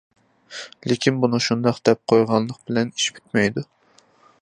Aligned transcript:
لېكىن، 0.91 1.19
بۇنى 1.25 1.41
شۇنداق 1.49 1.79
دەپ 1.89 2.01
قويغانلىق 2.13 2.65
بىلەن 2.71 2.93
ئىش 2.97 3.09
پۈتمەيدۇ. 3.19 3.69